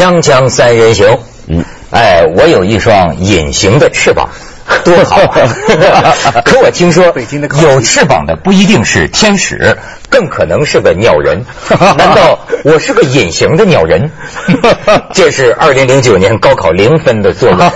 [0.00, 4.30] 锵锵三人行，嗯，哎，我有一双隐形的翅膀，
[4.82, 6.40] 多好啊！
[6.42, 9.76] 可我听说，北京的有翅膀的不一定是天使，
[10.08, 11.44] 更可能是个鸟人。
[11.98, 14.10] 难道我是个隐形的鸟人？
[15.12, 17.70] 这是二零零九年高考零分的作文，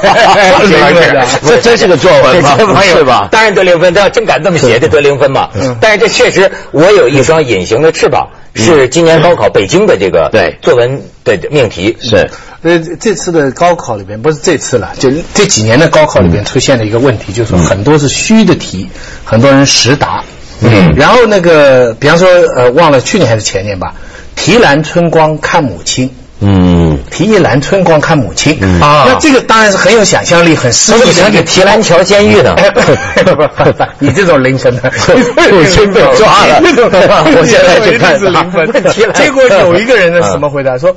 [1.47, 2.57] 这真是个作文吗？
[2.83, 3.29] 是吧？
[3.31, 5.51] 当然得零分，他要真敢这么写，就得零分嘛。
[5.79, 8.27] 但是这确实，我有一双隐形的翅膀。
[8.55, 10.57] 是今年高考北京的这个对。
[10.63, 11.97] 作文的命题。
[12.01, 12.31] 是，
[12.63, 18.89] 呃，这次的高考里边不是这次了，就这几年的高考里边出现了一个问题，就是说很多是虚的题，
[19.25, 20.25] 很多人实答。
[20.63, 23.95] 嗯，然后那个，比方说，呃，忘了去年还是前年吧，
[24.37, 26.09] 提篮春光看母亲。
[27.15, 28.61] 嗯，题一栏春光看母亲。
[28.83, 31.31] 啊，那这个当然是很有想象力，很诗意的。
[31.31, 32.55] 给提篮桥监狱的，
[34.01, 34.93] 你这种凌晨的，
[35.51, 38.19] 母亲被抓了，我现在就看。
[38.19, 38.69] 是零分。
[39.15, 40.97] 结果有一个人呢，什么回答说？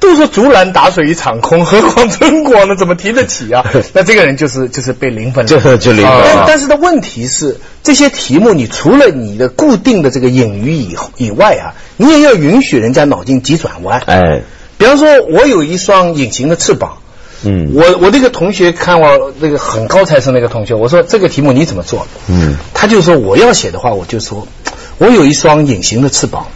[0.00, 2.74] 都说竹篮打水一场空，何况春光呢？
[2.74, 3.64] 怎么提得起啊？
[3.92, 6.14] 那这个人就是就是被零分了，就就零分。
[6.24, 14.02] 但但是的问题是，这些题目你除了你的固定的这个隐喻以以外啊，你也要允许人家脑筋急转弯。
[14.06, 14.40] 哎。
[14.82, 16.98] 比方说，我有一双隐形的翅膀。
[17.44, 22.08] 嗯，我我那个同学看我那个很高材生那个同学，我说这个题目你怎么做？
[22.26, 24.48] 嗯，他就说我要写的话，我就说，
[24.98, 26.48] 我有一双隐形的翅膀，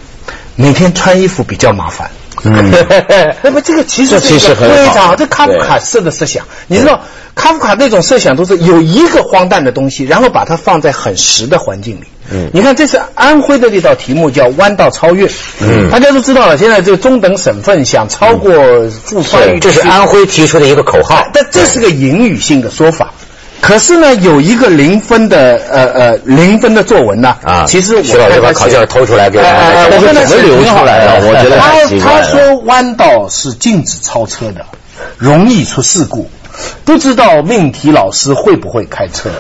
[0.57, 2.11] 每天穿衣服比较麻烦。
[2.45, 2.71] 嗯，
[3.43, 7.01] 那么这个其实其实非常好，这卡夫卡式的设想，你知道
[7.35, 12.05] 卡夫卡那种设想都是有一个荒诞的东西，然后把它放在很实的环境里。
[12.31, 15.31] 嗯，你看这是安徽的这道题目叫弯道超越。
[15.61, 18.53] 嗯，大家都知道了，现在这个中等省份想超过
[18.91, 23.13] 富裕，这是安徽提出的一个口号，但这是个隐语性的说法。
[23.67, 31.27] 可是呢，有一个零分的呃呃零分的作文呢啊，其实徐老师把考卷偷出来给我，我怎么流出来的？
[31.27, 34.65] 我觉得他他说弯道是禁止超车的，
[35.19, 36.31] 容易出事故。
[36.85, 39.31] 不知道命题老师会不会开车？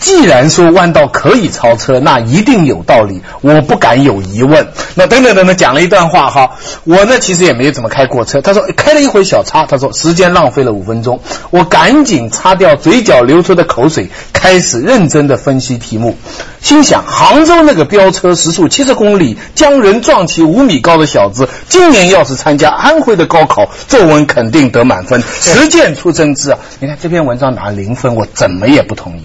[0.00, 4.68] 既然说弯道可以超车，那一定有道理，我不敢有疑问。
[4.94, 6.50] 那等等等等，讲了一段话哈，
[6.84, 8.40] 我呢其实也没有怎么开过车。
[8.40, 11.20] 他说开了一回小差，他说时间浪费了五分钟，
[11.50, 16.16] 我赶紧擦掉嘴角流出的口水，开始认真的分析题目。
[16.60, 25.22] 心想杭州那个飙车时速七十公里将人撞起五米高的小子，今年要是参加安徽的高考，作文肯定得满分。
[25.40, 26.58] 实践出真知啊！
[26.78, 29.24] 你看这篇文章拿零分，我怎么也不同意。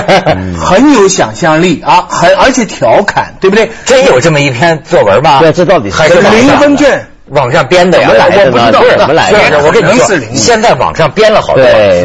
[0.58, 3.70] 很有想象力啊，很而且调侃，对不对？
[3.84, 5.40] 真有这么一篇作文吗？
[5.40, 7.06] 对，这到底是零分卷。
[7.30, 9.60] 网上编的呀，我不知道怎么来的。
[9.64, 11.64] 我跟你说，现在网上编了好多，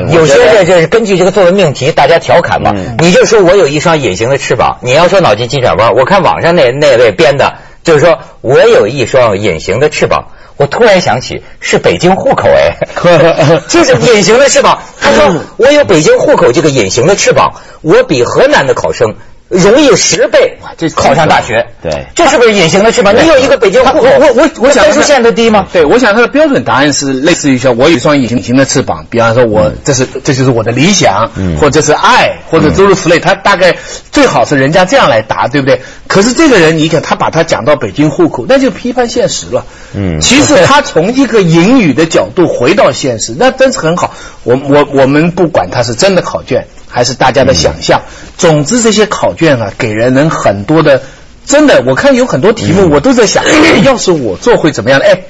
[0.09, 2.73] 有些这这根据这个作文命题，大家调侃嘛。
[2.97, 7.53] 你就说我有一双隐形的翅膀，你要说脑筋急转弯，我看网上那那位编的，
[7.84, 10.28] 就是说我有一双隐形的翅膀。
[10.58, 12.78] 我突然想起是北京户口哎，
[13.68, 14.80] 就是隐形的翅膀。
[15.00, 19.16] 他说我有北京户口这个隐形的翅膀，我比河南的考生。
[19.51, 23.13] 容易十倍这考上大学，对，这是不是隐形的翅膀？
[23.13, 25.67] 你有一个北京户口，我我我想分数线都低吗？
[25.73, 31.29] 对，我想他的标准答案是类似于说，我有一双隐形的翅膀，比方说我这是这就是我的理想，
[31.59, 33.75] 或者是爱，或者诸如此类，他大概
[34.12, 35.81] 最好是人家这样来答，对不对？
[36.07, 39.66] 可是这个人，你看他把他讲到北京户口，那就批判现实了。
[39.94, 44.13] 嗯，其实他从一个隐语的角度回到现实，那真是很好。
[44.44, 46.66] 我我我们不管他是真的考卷。
[46.91, 48.02] 还是大家的想象。
[48.38, 51.02] 总之，这些考卷啊，给人人很多的，
[51.46, 53.44] 真的，我看有很多题目，我都在想，
[53.84, 55.00] 要是我做会怎么样？
[55.00, 55.22] 哎，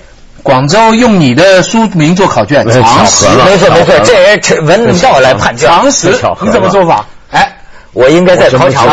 [0.43, 4.35] 广州用你的书名做考卷，常识，没错没错，这
[4.65, 6.09] 人文道来判卷，常识，
[6.41, 7.05] 你怎么做法？
[7.29, 7.57] 哎，
[7.93, 8.87] 我应该在考场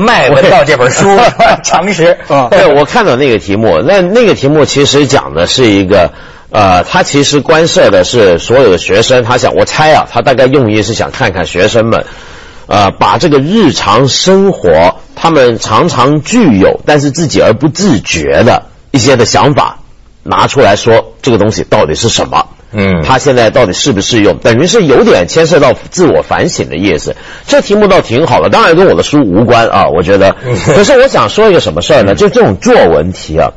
[0.00, 1.18] 卖文道这本书，
[1.62, 2.16] 常识。
[2.50, 6.12] 对，我看到那个题目，那那个题目其实讲的是一个。
[6.50, 12.06] 呃，他其实关涉的是所有的学生，他想，我猜啊，他大概用意是想看看学生们，
[12.66, 19.80] 呃，把这个日常生活他们常常具有，但是自己而不自觉的一些的想法
[20.22, 22.46] 拿出来说，这个东西到底是什么？
[22.70, 24.36] 嗯，他现在到底适不适用？
[24.38, 27.16] 等于是有点牵涉到自我反省的意思。
[27.46, 30.36] 这题目倒挺好的，当然跟我的书无关啊，我觉得。
[30.74, 32.14] 可是我想说一个什么事儿呢？
[32.14, 33.52] 就这种作文题啊。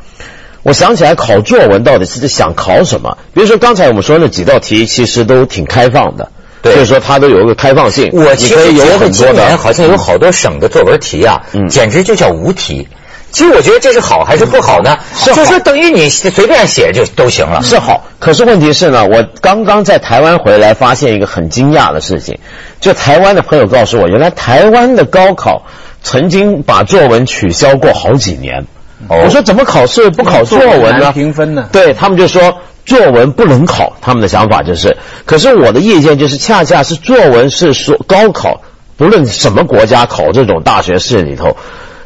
[0.63, 3.17] 我想起来，考作文到底是想考什么？
[3.33, 6.31] 比如说刚才我们说那几道题，其实都挺开放的，
[6.61, 8.11] 就是说它都有一个开放性。
[8.13, 12.87] 我其实觉得今年好像有好多省的作文题啊，简直就叫无题。
[13.31, 14.97] 其实我觉得这是好还是不好呢？
[15.33, 18.05] 就是等于你随便写就都行了，是好。
[18.19, 22.37] 可是问题是呢，我刚刚在台湾回来，发现一个很惊讶的事情，
[22.81, 25.63] 就台湾的朋友告诉我，原来台湾的高考
[26.03, 28.67] 曾经把作文取消过好几年。
[29.09, 31.11] 我说怎么考试不考作文呢？
[31.11, 31.67] 评分呢？
[31.71, 34.95] 对他们就说作文不能考，他们的想法就是。
[35.25, 38.61] 可是我的意见就是，恰恰是作文是说高考，
[38.97, 41.57] 不论什么国家考这种大学试里头，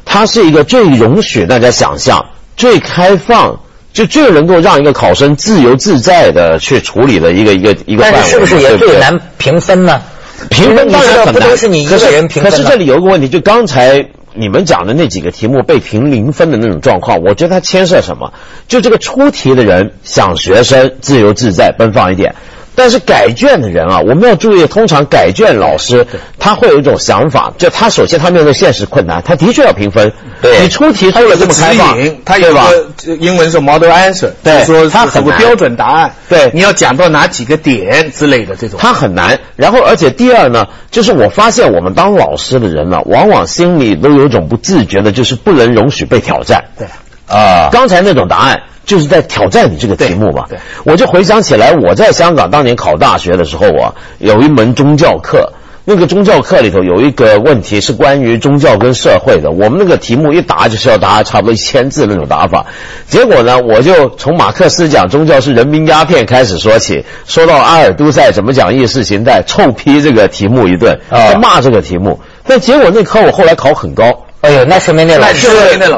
[0.04, 2.26] 它是一个最容许大家想象、
[2.58, 3.60] 最开放，
[3.94, 8.20] 就最能够让一个考生自由自在的去处理的一个一个一个范围。
[8.20, 10.02] 但是是不是也最难评分呢？
[10.50, 11.50] 评分当然很难。
[11.50, 14.06] 可是可是这里有个问题，就刚才。
[14.36, 18.34] 你们讲的那几个题目被评零分的那种状况，我觉得它牵涉什么？
[18.68, 22.36] 就这个出题的人想学生自由自在、奔放一点。
[22.76, 26.06] 但是改卷的人啊，我们要注意，通常改卷老师
[26.38, 30.12] 他会有一种想法，就他首先他面对现实困难，他的确要评分。
[30.42, 32.88] 对，你出题出了这么开放，他有个
[33.20, 36.14] 英文是 model answer，对，说他很标准答案。
[36.28, 39.40] 对，你要讲到哪几个点之类的这种，他很难。
[39.56, 46.66] 然后，而且第二呢，就是我发现我们当老师的人呢，往往心里都有一种不自觉的，就是不能容许被挑战。
[46.78, 46.88] 对，
[47.28, 48.62] 啊，刚才那种答案。
[48.86, 55.54] 就是在挑战你这个题目嘛，对，我就回想起来，我在香港当年考大学的时候啊，有一门宗教课，
[55.86, 62.68] 那个宗教课里头有一个问题是关于宗教跟社会的，我们那个题目一答就是要答差不多一千字那种答法，
[63.08, 74.25] 结果呢，我就从马克思讲宗教是人民鸦片开始说起，说到阿尔都塞怎么讲意识形态，臭批这个题目一顿，啊，骂这个题目，但结果那科我后来考很高。
[74.46, 75.48] 哎呦，那说明那老师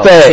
[0.02, 0.30] 对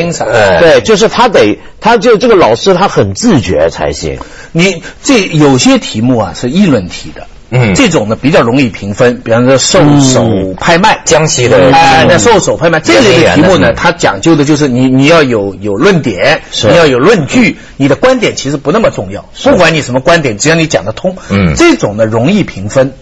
[0.59, 4.17] 对，就是他得，他就这个老师他很自觉才行。
[4.51, 22.94] 你这有些题目啊是议论题的，嗯，这种呢比较容易评分，比方说兽首拍卖，江西的哎，那兽首拍卖这类的题目呢，它讲究的就是你你要有有论点，你要有论据，你的观点其实不那么重要，不管你什么观点，只要你讲得通，嗯，这种呢容易评分。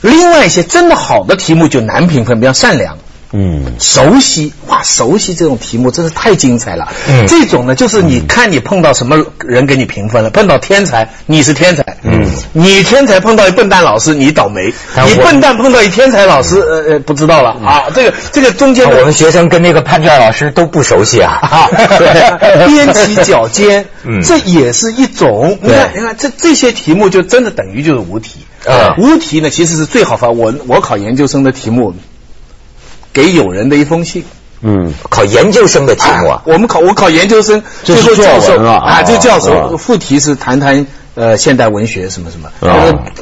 [0.00, 2.98] 另外一些真的好的题目就难评分，比方善良。
[3.32, 6.92] 嗯，熟悉哇，熟悉这种题目真是太精彩了。
[7.08, 14.72] 嗯，这种呢，就是你看你碰到什么人给你评分了，碰到天才你是天才，嗯，你天才碰到一笨蛋老师你倒霉，
[15.06, 17.50] 你笨蛋碰到一天才老师呃呃不知道了。
[17.64, 21.68] 啊，这个这个中间我们学生跟那个判卷老师都不熟悉啊，
[21.98, 22.08] 对，
[22.68, 25.58] 踮起脚尖，嗯，这也是一种。
[25.62, 28.40] 你看你看这这些题目就真的等于就是无题。
[28.66, 30.28] 啊，无题呢其实是最好发。
[30.28, 31.94] 我我考研究生的题目。
[33.12, 34.24] 给友人的一封信，
[34.62, 42.50] 嗯，考研究生的题目啊，我们考我考研究生，最后教授啊，这教授副题是谈谈呃现代文学什么什么，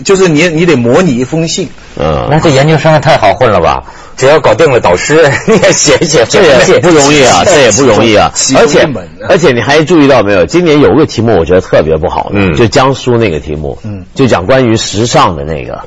[0.05, 3.83] 就是你你得模拟一封信，嗯，那这研究生太好混了吧？
[4.17, 8.87] 只要搞定了导师，你也写一写，这也不容易啊， 这也不容易啊，而且
[9.31, 10.45] 而且你还注意到没有？
[10.45, 15.81] 今年有个题目我觉得特别不好，嗯，就江苏那个题目，嗯，就讲关于时尚的那个，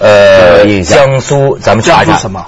[0.00, 2.16] 呃，江苏咱们查一下。
[2.16, 2.44] 什么？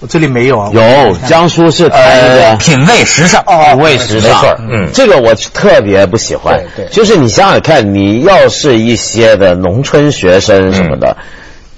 [0.00, 6.62] 我这里没有啊，有江苏是谈一个品味时尚哦，品味时尚，嗯，这个我特别不喜欢。
[6.76, 11.16] 对，就是你想想看，你要是一些的农村学生什么的，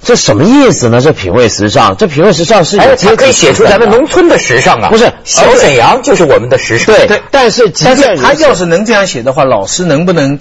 [0.03, 1.01] 这什么意思呢？
[1.01, 6.95] 这品味时尚，这品味时尚是哎，他可以写出咱们农村的时尚啊，不是小沈阳就是我们的时尚。
[6.95, 10.37] 对，但是但是他要是能这样写的话，老师能不能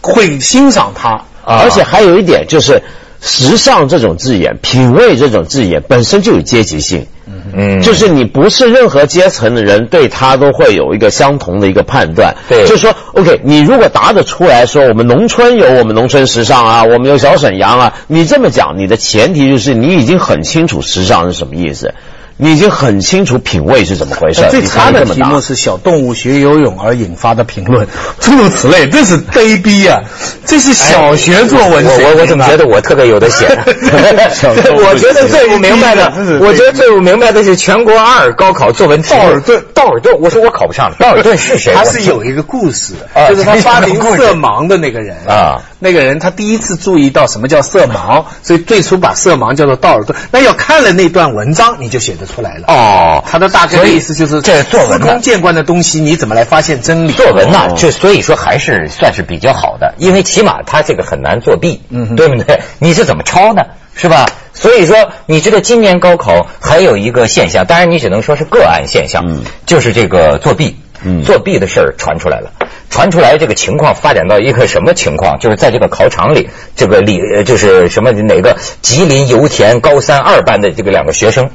[0.00, 1.22] 会欣赏他？
[1.44, 2.82] 而且还有一点就是。
[3.20, 7.06] 时尚这种字眼，品味这种字眼本身就有阶级性，
[7.54, 21.94] 嗯，就是你不是任何阶层的人，对他都会有一个相同的一个判断，对，就是说，OK，你如果答得出来说我们农村有我们农村时尚啊，我们有小沈阳啊，你这么讲，你的前提就是你已经很清楚时尚是什么意思。
[22.40, 24.42] 你已经很清楚品味是怎么回事。
[24.50, 27.86] 最差的题目是小动物学游泳而引发的评论，
[28.18, 30.00] 诸如此类，这是卑鄙啊！
[30.46, 31.84] 这是小学作文。
[31.84, 33.46] 我我我怎么觉得我特别有的写？
[34.72, 39.00] 我觉得最不明白的，我觉得最不明白的是全国二高考作文。
[39.02, 40.96] 道尔顿，道尔顿，我说我考不上了。
[40.98, 41.74] 道尔顿是谁？
[41.74, 42.94] 他是有一个故事，
[43.28, 45.60] 就是他发明色盲的那个人啊。
[45.82, 50.14] 那个人他第一次注意到什么叫色盲，所以最初把色盲叫做道尔顿。
[50.30, 52.64] 那要看了那段文章，你就写得出来了。
[52.68, 57.12] 哦，他的大概的意思就是这作文司空见惯的东西，你怎么来发现真理？
[57.12, 62.60] 作文呢，就所以说还是算是比较好的，因为起码他这个很难作弊，嗯，对不对？
[62.78, 63.62] 你是怎么抄呢？
[63.94, 64.24] 是吧？
[64.54, 72.50] 所以说，你知道今年高考还有一个现象，当然你只能说是个案现象，嗯，就是这个作弊，嗯，作弊的事儿传出来了。
[72.88, 75.38] 传出来这个情况发展到一个什么情况？
[75.38, 81.50] 就是在这个考场里，这个里就是什么哪个吉林油田高三二班的这个两个学生，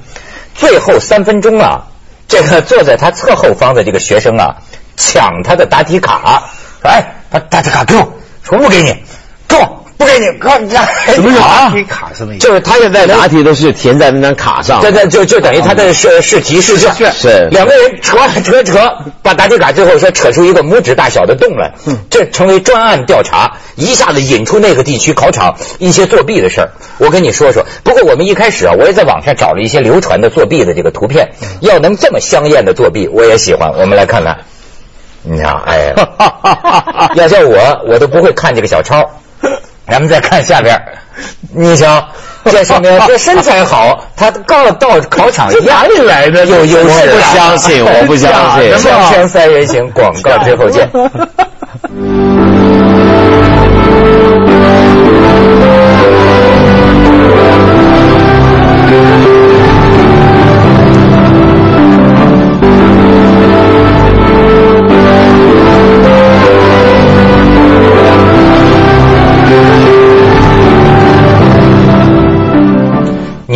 [0.55, 1.83] 最后三分钟啊，
[2.27, 4.55] 这个坐在他侧后方的这个学生啊，
[4.97, 6.49] 抢他的答题卡，
[6.81, 8.95] 说哎，把答题卡给我，全部给你，
[9.97, 10.57] 不给你卡，
[11.13, 11.69] 什么卡？
[11.69, 12.37] 答题卡什么？
[12.37, 16.93] 就是他现在答题都是填在那张卡上，对对，就就等于他的试试题试卷。
[17.13, 17.47] 是。
[17.49, 21.73] 两个人扯扯扯，把答题卡最后说扯出一个拇指大小的洞来，
[22.09, 26.71] 这成为专案调查，一下子引出那个地区考场一些作弊的事儿。
[26.97, 33.71] 我跟你说说，不过我们一开始啊，我也在网上找了一些流传的作弊的这个图片，要能这么香艳的作弊，我也喜欢。
[33.77, 34.39] 我们来看看，
[35.23, 35.93] 你看，哎，
[37.15, 39.09] 要叫我，我都不会看这个小抄。
[39.87, 40.79] 咱们再看下边，
[41.53, 42.07] 你瞧，
[42.45, 46.45] 这上面这身材好，他刚到考场哪里来的？
[46.45, 48.69] 有优势，我不相信，我不相信。
[48.69, 50.89] 两天三人行，广告之后见。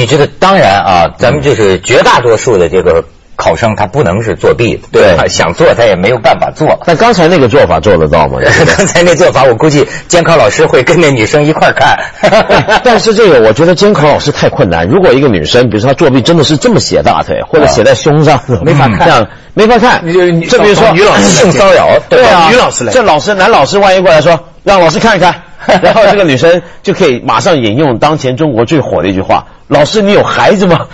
[0.09, 3.03] 你知道，当然啊，咱们就是绝大多数的这个
[3.35, 6.79] 考生，他不能是作弊的，对，想做他也没有办法做。
[6.87, 8.39] 那刚才那个做法做得到吗？
[8.77, 11.99] 刚才那做法，我估计监考老师会跟那女生一块看。
[12.83, 14.87] 但是这个，我觉得监考老师太困难。
[14.87, 20.01] 如果一个女生，比如说她作弊，真的是这么写大腿，或者写在胸上，没法看，这样没法看。
[20.03, 25.41] 你就这比如说女老师性骚扰，对啊，女老师来，这老师男老师万一过来说，让老师看一看，
[25.81, 29.45] 然后这个女生就可以马上引用当前中国最火的一句话。
[29.67, 30.87] 老师，你有孩子吗？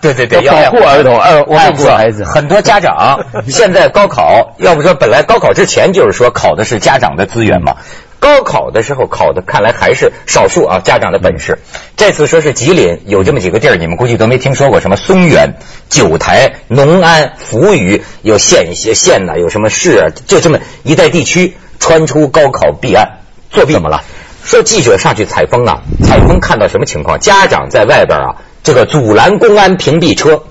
[0.00, 2.24] 对 对对， 要保护儿童，呃，我保护孩子。
[2.24, 7.76] 很多家长现在高考，要不说本来高考之前就是说考的是家长的资源嘛，
[8.18, 11.58] 高考的时候考的看来还是少数啊家长的本事。
[11.96, 15.54] 这次说是吉林有这么几个地儿，你们估计都没听说过，什么松原、
[15.88, 23.18] 九台、农安、扶余，有县些县呐，有什么市啊，就这么一带地区传出高考弊案，
[23.50, 24.02] 作弊怎么了？
[24.44, 27.18] 说记者上去采风啊，采风看到什么情况？
[27.18, 30.44] 家长在外边啊，这个阻拦公安屏蔽车。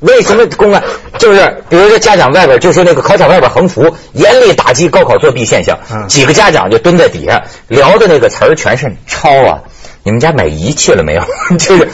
[0.00, 0.82] 为什么公安？
[1.18, 5.78] 就是比如说家长外边，就是那个考场外边横幅，严厉打击高考作弊现象。
[6.08, 9.58] 几个家长就蹲在底下聊的那个词儿全是抄啊！
[10.04, 11.22] 你们家买仪器了没有？
[11.58, 11.88] 就是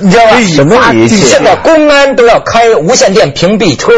[0.00, 0.40] 你知道吧？
[0.40, 1.16] 什么仪器？
[1.16, 3.92] 现在公安都要开无线电屏蔽车，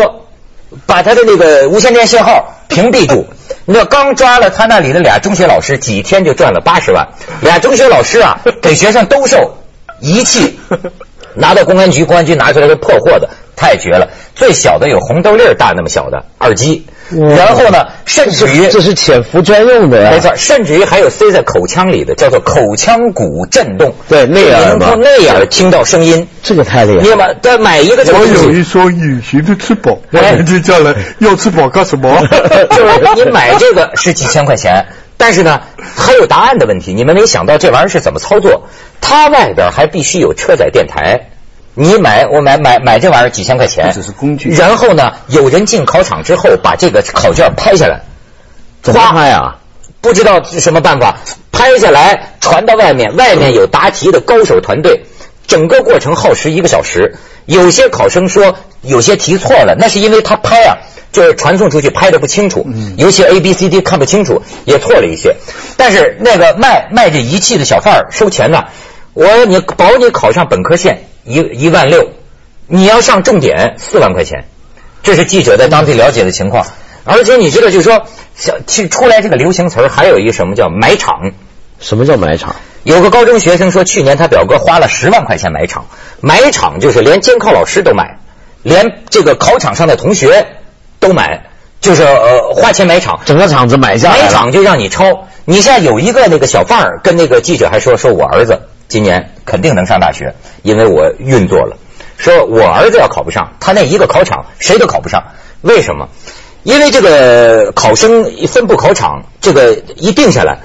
[0.84, 3.26] 把他的那个无线电信号屏蔽住。
[3.66, 7.08] 你知道刚抓了他那里的俩中学老师，几天就赚了八十万。
[7.40, 9.56] 俩中学老师啊，给学生兜售
[10.00, 10.58] 仪器，
[11.34, 14.08] 拿到公安局，公安局拿出来是破货的，太绝了。
[14.34, 26.26] 最小的有红豆粒儿大那么小的耳机，然后呢，甚至于这是潜伏专用的呀，没错，甚至于还有塞在口腔里的，叫做口腔骨震动，对内耳嘛你能从内耳听到声音。
[26.42, 27.14] 这个太厉害你。
[27.14, 32.20] 买再买一个这个我有一双隐形的翅膀，我哎年纪叫来要翅膀干什么？
[32.70, 35.60] 就是你买这个是几千块钱，但是呢，
[35.96, 36.92] 还有答案的问题。
[36.92, 38.68] 你们没想到这玩意儿是怎么操作？
[39.00, 41.28] 它外边还必须有车载电台。
[41.74, 48.02] 你买我买买买这玩意儿几千块钱，这只是工具然后呢，有人进考场之后把这个考卷拍下来，
[48.82, 49.56] 怎么拍啊？
[50.00, 51.18] 不知道是什么办法，
[51.50, 55.04] 拍下来传到外面，外面有答题的高手团队，
[55.46, 57.16] 整个过程耗时一个小时。
[57.46, 60.76] 有些考生说有些题错了，那是因为他拍啊，
[61.12, 62.66] 就是传送出去拍的不清楚，
[62.96, 65.36] 尤其 A B C D 看不清楚，也错了一些。
[65.76, 68.64] 但是那个卖卖这仪器的小贩儿收钱呢，
[69.12, 72.10] 我你保你考上本科线一一万六，
[72.66, 74.44] 你要上重点四万块钱。
[75.02, 76.66] 这是记者在当地了解的情况。
[77.04, 81.32] 而且你知道，就是说，像去出来这个流行词儿，还有一个什么叫买场。
[81.80, 82.56] 什么叫买场？
[82.82, 85.86] 有个高中学生说，去年他表哥花了十万块钱买场，
[86.20, 88.20] 买场就是连监考老师都买，
[88.62, 90.46] 连这个考场上的同学
[91.00, 91.46] 都买，
[91.80, 93.20] 就是呃花钱买场。
[93.26, 95.26] 整个场子买下来了买场就让你抄。
[95.44, 98.62] 你像有一个那个小贩儿跟那个记者还说，说我儿子
[98.94, 101.76] 今年肯定能上大学，因为我运作了。
[102.16, 105.20] 说我儿子要考不上，他那一个考场谁都考不上，
[105.62, 106.08] 为什么？
[106.62, 110.60] 因为这个考生分布考场，这个一定下来，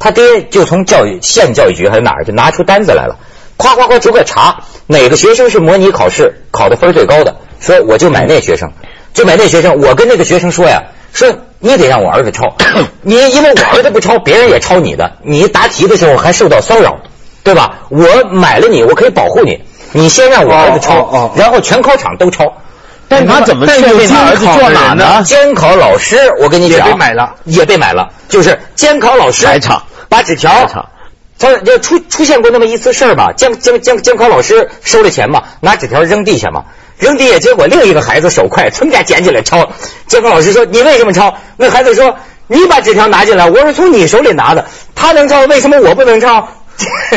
[0.00, 3.16] 他爹就从教育县教育局还是哪儿就拿出单子来了，
[3.56, 8.72] 夸夸夸逐个查哪个学生是模拟考试考的分最高的，说我就买那学生，
[9.14, 9.80] 就买那学生。
[9.80, 10.82] 我跟那个学生说呀，
[11.12, 12.56] 说你得让我儿子抄，
[13.02, 16.98] 你因为我儿子不抄，别人也抄你的，你答题的时候还受到骚扰，
[17.42, 17.78] 对吧？
[17.88, 22.52] 我买了你，我可以保护你，你先让我儿子抄，哦哦哦然后全考场都抄。
[23.10, 25.22] 但他怎么确定他儿子做哪呢？
[25.24, 28.10] 监考老师，我跟你讲，也被买了，也被买了。
[28.28, 30.68] 就是监考老师买场把纸条
[31.38, 33.32] 他就出出现过那么一次事儿吧？
[33.32, 36.64] 监监监监考老师收了钱嘛，拿纸条扔地下嘛，
[36.98, 39.70] 扔地下，结果另一个孩子手快，噌下捡起来抄。
[40.06, 42.16] 监考老师说：“你为什么抄？”那孩子说
[42.48, 46.48] ：“你把纸条拿进来，我是从你手里拿的，他能抄，为什么我不能抄？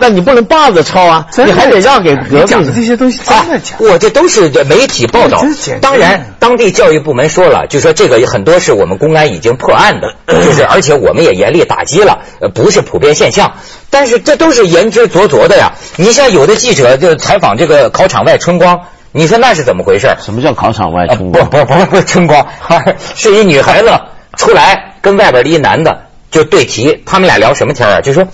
[0.00, 3.76] 那你不能霸着抄啊，你还得让给隔壁讲的这些东西真的假？
[3.78, 5.44] 我这都是这媒体报道。
[5.80, 12.18] 当然，当地教育部门说了，就说这个很多是我们公安已经破案的，就是而且我们也严厉打击了，
[12.52, 13.52] 不是普遍现象。
[13.90, 15.74] 但是这都是言之凿凿的呀。
[15.96, 18.80] 你像有的记者就采访这个考场外春光，
[19.12, 20.16] 你说那是怎么回事？
[20.20, 21.48] 什么叫考场外春光？
[21.48, 22.44] 不不不不春光，
[23.14, 23.90] 是一女孩子
[24.36, 28.00] 出来跟外边的一男的就对题，他们俩聊什么天啊？
[28.00, 28.28] 就说。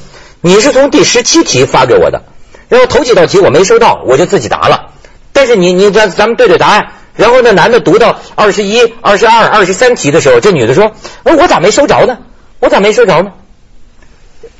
[0.44, 2.24] 你是从第十七题发给我的，
[2.68, 4.88] 然后头几道题我没收到，我就自己答了。
[5.32, 12.18] 但是你你咱咱们对对答案，然后那男的读到二十一、二十二、二十三题的时候，这女的说：“我我咋没收着呢？
[12.58, 13.30] 我咋没收着呢？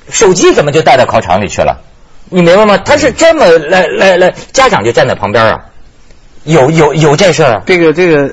[0.09, 1.81] 手机怎么就带到考场里去了？
[2.31, 2.79] 你明白吗？
[2.79, 5.65] 他是这么来来来，家长就站在旁边啊，
[6.45, 7.61] 有有有这事儿。
[7.67, 8.33] 这个这个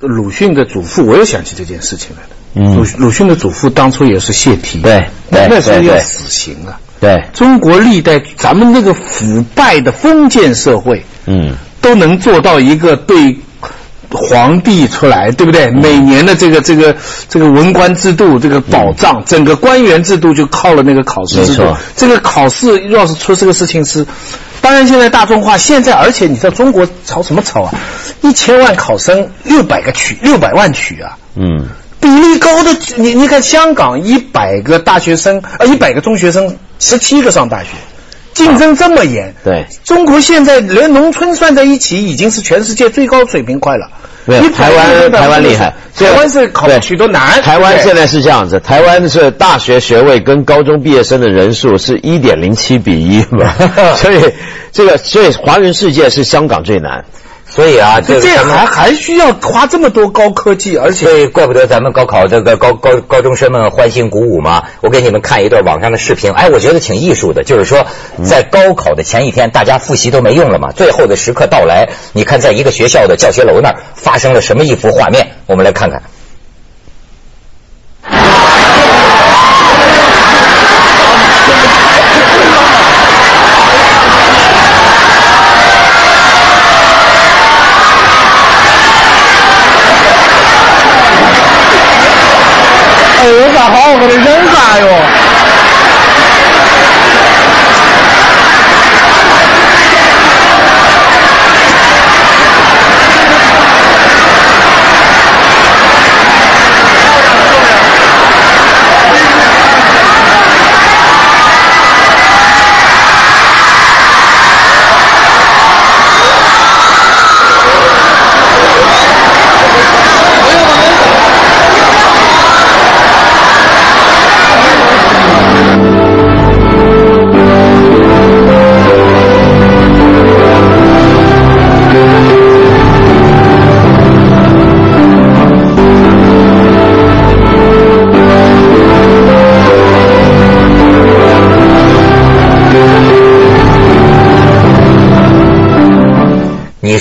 [0.00, 2.74] 鲁迅的祖父，我又想起这件事情来了。
[2.74, 6.80] 鲁鲁迅的祖父当初也是泄题，对，那时候要死刑啊。
[6.98, 13.38] 对，中国历代咱们那个腐败的封建社会，嗯，都能做到一个对
[14.10, 15.70] 皇帝出来，对不对？
[15.70, 16.96] 每年的这个这个
[17.28, 21.76] 这个文官制度这个保障，整个官员制度就靠了那个考试制度。
[21.96, 24.06] 这个考试要是出这个事情是，
[24.66, 27.72] 当然现在大众化，现在而且你知道中国吵什么吵啊？
[28.22, 31.68] 一千万考生，六百个取，六百万取啊，嗯。
[32.00, 37.68] 比例高的，你你看香港一百个大学生啊，一百个中学生，十七个上大学，
[38.36, 39.34] 竞争这么严。
[39.42, 43.88] 对，中国现在连农村算在一起，已经是全世界最高水平快了。
[44.26, 47.40] 对，台湾台湾厉害，台湾是考取都难。
[47.42, 53.54] 台湾现在是这样子，台湾是大学学位跟高中毕业生的人数是一点零七比一嘛，
[53.96, 54.20] 所以
[54.72, 57.04] 这个所以华人世界是香港最难。
[57.56, 64.64] 所以啊，这还还需要花这么多高科技，而且，所以怪不得咱们高考这个高高高中生们欢欣鼓舞嘛。
[64.82, 67.44] 我给你们看一段网上的视频，哎，我觉得挺艺术的。
[67.44, 67.86] 就是说，
[68.22, 75.28] 在高考的前一天，大家复习都没用了嘛，最后的时刻到来，你看，在一个学校的教学楼那儿发生了什么一幅画面？
[75.46, 76.02] 我们来看看。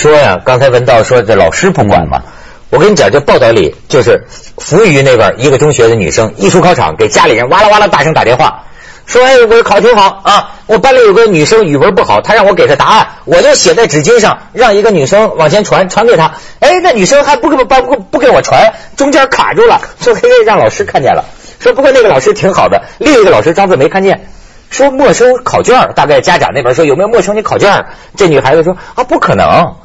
[0.06, 2.22] 说呀，刚才文道说这老师不管嘛？
[2.70, 8.66] 我跟你讲，这报道里就是扶余那边一个中学的女生，一出考场给家里人哇啦哇啦大声打电话，
[9.08, 16.34] 说哎我考挺好啊，我班里有个女生语文不好，她让我给她答案，我就写在纸巾上，让一个女生往前传，传给她。
[16.60, 21.26] 哎，那女生还不给不不不给我传，中间卡住了，说嘿嘿让老师看见了，
[21.60, 24.28] 说不过那个老师挺好的，另一个老师装作没看见。
[24.72, 27.86] 说没收考卷，大概家长那边说有没有没收你考卷？
[28.18, 29.76] 这女孩子说啊不可能，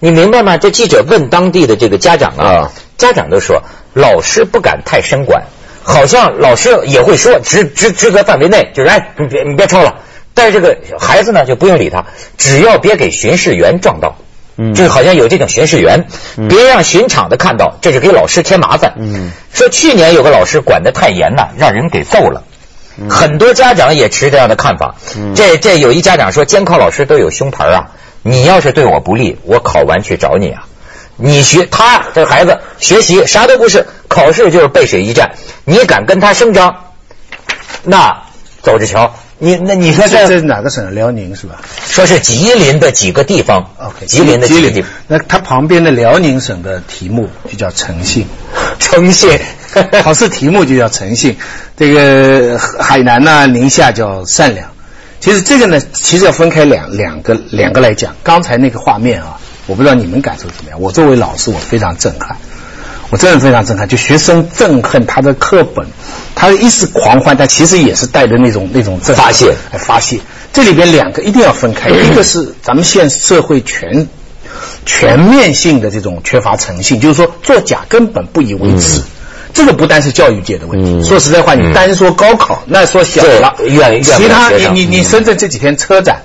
[0.00, 0.56] 你明白吗？
[0.56, 3.62] 这记者问当地的这个家长啊，家长都说
[3.94, 5.44] 老师不敢太深管，
[5.82, 9.96] 好像老师也会说职职职责范围内就是哎你别你别抄了，
[10.34, 12.04] 但是这个孩子呢就不用理他，
[12.36, 14.16] 只要别给巡视员撞到，
[14.56, 16.06] 嗯，就好像有这种巡视员，
[16.48, 18.94] 别让巡场的看到，这是给老师添麻烦。
[18.98, 22.44] 嗯，说去年有个老师管得太严了，让人给揍了。
[23.08, 24.96] 很多家长也持这样的看法。
[25.34, 27.90] 这这有一家长说，监考老师都有胸牌啊，
[28.22, 30.66] 你要是对我不利，我考完去找你啊。
[31.16, 35.32] 你学他这孩子学习啥都不是，考试就是背水一战。
[35.64, 36.76] 你敢跟他声张，
[37.82, 38.22] 那
[38.62, 39.14] 走着瞧。
[39.40, 40.94] 你那你说这这是哪个省？
[40.94, 41.60] 辽宁是吧？
[41.86, 43.70] 说是吉林的几个地方。
[43.78, 44.90] OK，吉林的几个地方。
[45.06, 48.26] 那他旁边的辽宁省的题目就叫诚信，
[48.80, 49.38] 诚信。
[50.02, 51.36] 考试题目就叫诚信。
[51.76, 54.70] 这个海南呢，宁夏叫善良。
[55.20, 58.14] 其实这个呢，其实要分开两两个两个来讲。
[58.22, 60.80] 刚才那个画面啊，我不知道你们感受怎么样。
[60.80, 62.36] 我作为老师，我非常震撼。
[63.10, 63.88] 我真的非常震撼。
[63.88, 65.86] 就学生憎恨他的课本，
[66.34, 70.20] 他一是狂欢，但其实也是带着那种那种发泄，发泄。
[70.52, 74.06] 这里边两个一定要分开，一个是咱们现社会全
[74.86, 79.00] 全面性的这种缺乏诚信，就是说作假根本不以为耻。
[79.52, 81.02] 这个不单是教育界的问题。
[81.06, 86.22] 说实在话，你单说高考，那说小了，远其他你你你深圳这几天车展。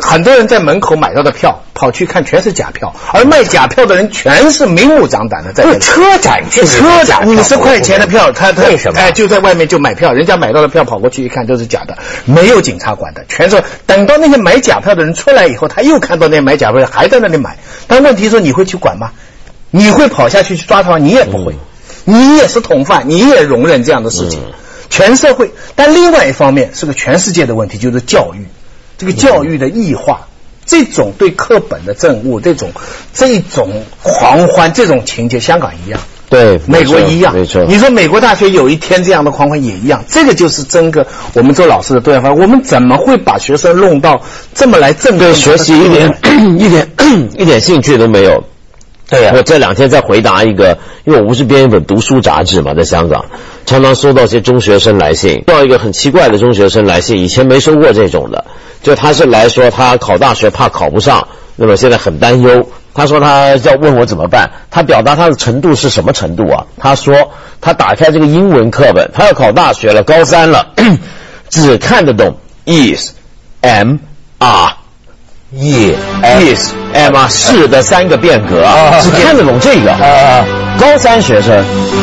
[0.00, 5.64] 很多人在门口买到的票，跑去看全是假票，而卖假票的人全是明目张胆的在。
[5.80, 8.98] 车展，车展五十块钱的票，他为什么？
[8.98, 13.62] 哎，就在外面就买票，人家买到的票跑过去一看都是假的，没有警察管的，全是。
[13.84, 19.10] 等到那些买假票的人出来以后，他又看到那些买假票还在那里买，但问题是你会去管吗？
[19.70, 20.98] 你会跑下去去抓他吗？
[20.98, 21.54] 你也不会，
[22.04, 24.40] 你也是同犯，你也容忍这样的事情，
[24.90, 25.52] 全社会。
[25.74, 28.46] 但另外一方面是个全世界的问题，就是教育。
[28.98, 30.28] 这个教育的异化，
[30.64, 32.70] 这种对课本的憎恶，这种
[33.12, 37.64] 这种狂欢，这种情节，香港一样，对，美国一样，没错。
[37.64, 42.32] 你说美国大学有一天这样的狂欢也一样，这个就是整个我们做老师的多元化。
[42.32, 44.22] 我们怎么会把学生弄到
[44.54, 46.14] 这么来憎对学习一点
[46.58, 46.88] 一点
[47.38, 48.44] 一点兴趣都没有？
[49.12, 53.26] 对呀，我这两天在回答一个，因为我不是编一本读书杂志嘛，在香港
[53.66, 58.46] 常常收到些中学生来信，收到一个很奇怪的中学生来信，以前没收过这种的。
[58.82, 62.66] 就他是来说他考大学怕考不上，那么现在很担忧。
[62.94, 64.50] 他说他要问我怎么办。
[64.70, 66.64] 他表达他的程度是什么程度啊？
[66.78, 70.68] 他说他打开这个英文课本，他要考大学了，高三了，
[71.50, 73.10] 只看得懂 is
[73.60, 73.98] am
[74.38, 74.72] are
[75.54, 78.64] e is am 是的三个变革，
[79.02, 79.94] 只看得懂这个。
[80.80, 81.62] 高三学生，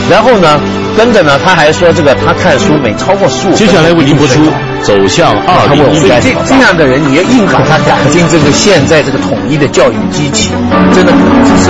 [0.09, 0.59] 然后呢，
[0.95, 3.53] 跟着呢，他还说这个他看书没超过十五。
[3.53, 4.41] 接下来为您播出。
[4.81, 10.51] 走向二零一这这样的人，你要硬把他赶进这个现在这个统一的教育机器，
[10.93, 11.19] 真的不
[11.57, 11.69] 是。